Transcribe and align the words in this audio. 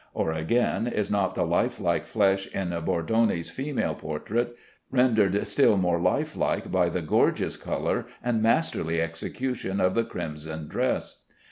Or, 0.15 0.31
again, 0.31 0.87
is 0.87 1.11
not 1.11 1.35
the 1.35 1.45
life 1.45 1.79
like 1.79 2.07
flesh 2.07 2.47
in 2.55 2.69
Bordoni's 2.69 3.51
female 3.51 3.93
portrait 3.93 4.55
rendered 4.89 5.45
still 5.47 5.77
more 5.77 5.99
life 6.01 6.35
like 6.35 6.71
by 6.71 6.89
the 6.89 7.03
gorgeous 7.03 7.55
color 7.55 8.07
and 8.23 8.41
masterly 8.41 8.99
execution 8.99 9.79
of 9.79 9.93
the 9.93 10.03
crimson 10.03 10.67
dress? 10.67 11.21